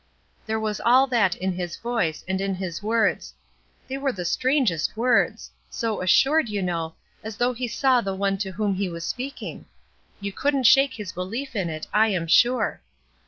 [0.47, 3.35] There was all that in his voice, and in his words.
[3.87, 5.51] They were the strangest words!
[5.69, 9.67] so assured, you know, as though he saw the one to whom he was speaking.
[10.19, 12.81] You couldn't shake his belief in it, I am sure.